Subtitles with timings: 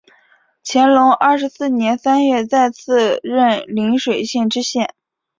[0.63, 4.95] 乾隆二十四年三月再次任邻水县知县。